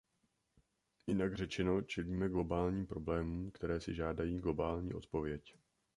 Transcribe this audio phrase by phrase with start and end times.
[1.07, 5.55] Jinak řečeno, čelíme globálním problémům, které si žádají globální odpověď.